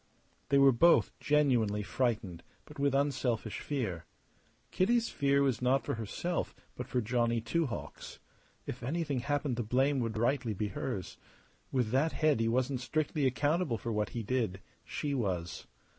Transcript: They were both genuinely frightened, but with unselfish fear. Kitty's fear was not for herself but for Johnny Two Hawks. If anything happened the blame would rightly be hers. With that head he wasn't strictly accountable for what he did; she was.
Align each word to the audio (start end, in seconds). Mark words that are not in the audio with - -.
They 0.49 0.57
were 0.57 0.71
both 0.71 1.11
genuinely 1.19 1.83
frightened, 1.83 2.41
but 2.65 2.79
with 2.79 2.95
unselfish 2.95 3.59
fear. 3.59 4.05
Kitty's 4.71 5.09
fear 5.09 5.43
was 5.43 5.61
not 5.61 5.85
for 5.85 5.93
herself 5.93 6.55
but 6.75 6.87
for 6.87 7.01
Johnny 7.01 7.39
Two 7.39 7.67
Hawks. 7.67 8.17
If 8.65 8.81
anything 8.81 9.19
happened 9.19 9.57
the 9.57 9.61
blame 9.61 9.99
would 9.99 10.17
rightly 10.17 10.55
be 10.55 10.69
hers. 10.69 11.17
With 11.71 11.91
that 11.91 12.13
head 12.13 12.39
he 12.39 12.47
wasn't 12.47 12.79
strictly 12.81 13.27
accountable 13.27 13.77
for 13.77 13.91
what 13.93 14.09
he 14.09 14.23
did; 14.23 14.59
she 14.83 15.13
was. 15.13 15.67